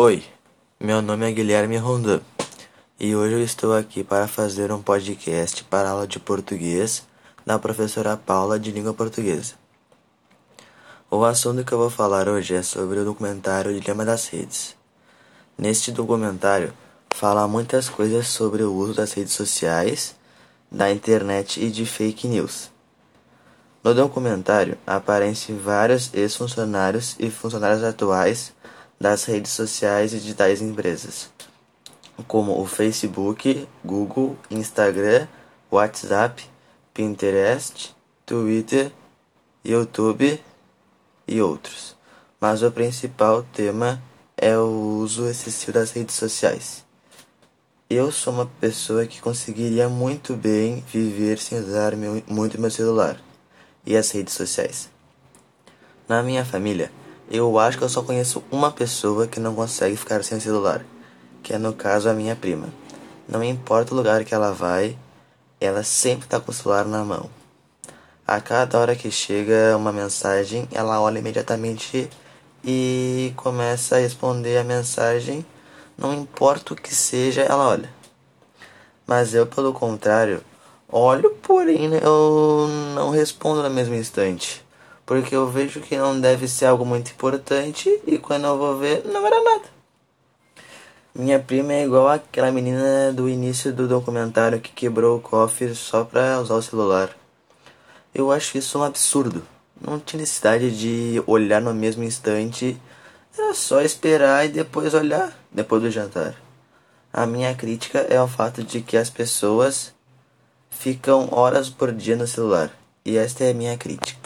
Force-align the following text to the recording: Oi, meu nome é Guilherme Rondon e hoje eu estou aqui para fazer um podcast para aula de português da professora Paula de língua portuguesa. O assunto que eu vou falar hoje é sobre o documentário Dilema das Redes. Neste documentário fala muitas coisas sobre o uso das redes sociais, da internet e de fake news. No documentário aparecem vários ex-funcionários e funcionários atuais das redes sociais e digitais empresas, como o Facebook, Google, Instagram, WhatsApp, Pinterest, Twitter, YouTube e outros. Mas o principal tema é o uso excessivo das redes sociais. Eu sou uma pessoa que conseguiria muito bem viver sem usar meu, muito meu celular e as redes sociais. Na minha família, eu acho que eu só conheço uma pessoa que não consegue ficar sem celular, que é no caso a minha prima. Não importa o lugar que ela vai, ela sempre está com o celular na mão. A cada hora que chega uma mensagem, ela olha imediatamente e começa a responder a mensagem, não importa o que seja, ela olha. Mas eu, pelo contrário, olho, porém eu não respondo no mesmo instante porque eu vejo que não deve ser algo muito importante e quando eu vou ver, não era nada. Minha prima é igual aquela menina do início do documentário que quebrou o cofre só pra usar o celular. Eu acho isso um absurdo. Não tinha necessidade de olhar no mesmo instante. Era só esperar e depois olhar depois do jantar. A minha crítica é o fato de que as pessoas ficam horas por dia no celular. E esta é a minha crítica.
Oi, 0.00 0.22
meu 0.78 1.02
nome 1.02 1.28
é 1.28 1.32
Guilherme 1.32 1.76
Rondon 1.76 2.20
e 3.00 3.16
hoje 3.16 3.34
eu 3.34 3.42
estou 3.42 3.74
aqui 3.74 4.04
para 4.04 4.28
fazer 4.28 4.70
um 4.70 4.80
podcast 4.80 5.64
para 5.64 5.90
aula 5.90 6.06
de 6.06 6.20
português 6.20 7.04
da 7.44 7.58
professora 7.58 8.16
Paula 8.16 8.60
de 8.60 8.70
língua 8.70 8.94
portuguesa. 8.94 9.54
O 11.10 11.24
assunto 11.24 11.64
que 11.64 11.72
eu 11.72 11.78
vou 11.78 11.90
falar 11.90 12.28
hoje 12.28 12.54
é 12.54 12.62
sobre 12.62 13.00
o 13.00 13.04
documentário 13.04 13.74
Dilema 13.80 14.04
das 14.04 14.28
Redes. 14.28 14.76
Neste 15.58 15.90
documentário 15.90 16.72
fala 17.12 17.48
muitas 17.48 17.88
coisas 17.88 18.28
sobre 18.28 18.62
o 18.62 18.72
uso 18.72 18.94
das 18.94 19.12
redes 19.14 19.32
sociais, 19.32 20.14
da 20.70 20.92
internet 20.92 21.60
e 21.60 21.72
de 21.72 21.84
fake 21.84 22.28
news. 22.28 22.70
No 23.82 23.92
documentário 23.92 24.78
aparecem 24.86 25.58
vários 25.58 26.14
ex-funcionários 26.14 27.16
e 27.18 27.28
funcionários 27.30 27.82
atuais 27.82 28.52
das 29.00 29.24
redes 29.24 29.52
sociais 29.52 30.12
e 30.12 30.18
digitais 30.18 30.60
empresas, 30.60 31.30
como 32.26 32.60
o 32.60 32.66
Facebook, 32.66 33.68
Google, 33.84 34.36
Instagram, 34.50 35.28
WhatsApp, 35.70 36.44
Pinterest, 36.92 37.94
Twitter, 38.26 38.90
YouTube 39.64 40.42
e 41.26 41.40
outros. 41.40 41.96
Mas 42.40 42.62
o 42.62 42.70
principal 42.70 43.42
tema 43.52 44.02
é 44.36 44.56
o 44.56 44.98
uso 45.00 45.28
excessivo 45.28 45.72
das 45.72 45.90
redes 45.92 46.14
sociais. 46.14 46.84
Eu 47.90 48.12
sou 48.12 48.32
uma 48.32 48.46
pessoa 48.60 49.06
que 49.06 49.20
conseguiria 49.20 49.88
muito 49.88 50.34
bem 50.34 50.84
viver 50.92 51.38
sem 51.38 51.58
usar 51.58 51.96
meu, 51.96 52.22
muito 52.26 52.60
meu 52.60 52.70
celular 52.70 53.18
e 53.86 53.96
as 53.96 54.10
redes 54.10 54.34
sociais. 54.34 54.90
Na 56.06 56.22
minha 56.22 56.44
família, 56.44 56.92
eu 57.30 57.58
acho 57.58 57.76
que 57.76 57.84
eu 57.84 57.88
só 57.88 58.02
conheço 58.02 58.42
uma 58.50 58.70
pessoa 58.70 59.26
que 59.26 59.38
não 59.38 59.54
consegue 59.54 59.96
ficar 59.96 60.24
sem 60.24 60.40
celular, 60.40 60.84
que 61.42 61.52
é 61.52 61.58
no 61.58 61.74
caso 61.74 62.08
a 62.08 62.14
minha 62.14 62.34
prima. 62.34 62.68
Não 63.28 63.44
importa 63.44 63.92
o 63.92 63.96
lugar 63.96 64.24
que 64.24 64.34
ela 64.34 64.52
vai, 64.52 64.96
ela 65.60 65.82
sempre 65.82 66.24
está 66.24 66.40
com 66.40 66.50
o 66.50 66.54
celular 66.54 66.86
na 66.86 67.04
mão. 67.04 67.28
A 68.26 68.40
cada 68.40 68.78
hora 68.78 68.96
que 68.96 69.10
chega 69.10 69.76
uma 69.76 69.92
mensagem, 69.92 70.66
ela 70.72 71.00
olha 71.00 71.18
imediatamente 71.18 72.08
e 72.64 73.32
começa 73.36 73.96
a 73.96 74.00
responder 74.00 74.56
a 74.56 74.64
mensagem, 74.64 75.44
não 75.98 76.14
importa 76.14 76.72
o 76.72 76.76
que 76.76 76.94
seja, 76.94 77.42
ela 77.42 77.68
olha. 77.68 77.90
Mas 79.06 79.34
eu, 79.34 79.46
pelo 79.46 79.74
contrário, 79.74 80.42
olho, 80.90 81.30
porém 81.42 81.90
eu 81.94 82.68
não 82.94 83.10
respondo 83.10 83.62
no 83.62 83.70
mesmo 83.70 83.94
instante 83.94 84.66
porque 85.08 85.34
eu 85.34 85.48
vejo 85.48 85.80
que 85.80 85.96
não 85.96 86.20
deve 86.20 86.46
ser 86.46 86.66
algo 86.66 86.84
muito 86.84 87.12
importante 87.12 87.88
e 88.06 88.18
quando 88.18 88.44
eu 88.44 88.58
vou 88.58 88.76
ver, 88.76 89.06
não 89.06 89.26
era 89.26 89.42
nada. 89.42 89.64
Minha 91.14 91.38
prima 91.38 91.72
é 91.72 91.84
igual 91.84 92.08
aquela 92.08 92.52
menina 92.52 93.10
do 93.14 93.26
início 93.26 93.72
do 93.72 93.88
documentário 93.88 94.60
que 94.60 94.70
quebrou 94.70 95.16
o 95.16 95.20
cofre 95.20 95.74
só 95.74 96.04
pra 96.04 96.38
usar 96.38 96.56
o 96.56 96.62
celular. 96.62 97.08
Eu 98.14 98.30
acho 98.30 98.58
isso 98.58 98.78
um 98.78 98.82
absurdo. 98.82 99.42
Não 99.80 99.98
tinha 99.98 100.20
necessidade 100.20 100.78
de 100.78 101.22
olhar 101.26 101.62
no 101.62 101.72
mesmo 101.72 102.04
instante. 102.04 102.78
Era 103.34 103.54
só 103.54 103.80
esperar 103.80 104.44
e 104.44 104.50
depois 104.50 104.92
olhar 104.92 105.32
depois 105.50 105.80
do 105.80 105.90
jantar. 105.90 106.34
A 107.10 107.24
minha 107.24 107.54
crítica 107.54 108.00
é 108.10 108.20
o 108.20 108.28
fato 108.28 108.62
de 108.62 108.82
que 108.82 108.98
as 108.98 109.08
pessoas 109.08 109.94
ficam 110.68 111.30
horas 111.32 111.70
por 111.70 111.92
dia 111.92 112.14
no 112.14 112.26
celular. 112.26 112.70
E 113.06 113.16
esta 113.16 113.44
é 113.44 113.52
a 113.52 113.54
minha 113.54 113.78
crítica. 113.78 114.17